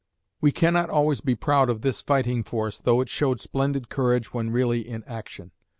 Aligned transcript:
We 0.41 0.51
cannot 0.51 0.89
always 0.89 1.21
be 1.21 1.35
proud 1.35 1.69
of 1.69 1.81
this 1.81 2.01
fighting 2.01 2.41
force, 2.43 2.79
though 2.79 3.01
it 3.01 3.09
showed 3.09 3.39
splendid 3.39 3.87
courage 3.89 4.33
when 4.33 4.49
really 4.49 4.79
in 4.89 5.03
action. 5.05 5.51